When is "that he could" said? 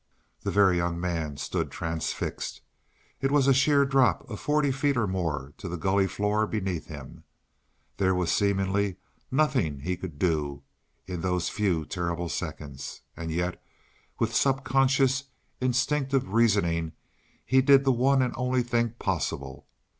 9.77-10.17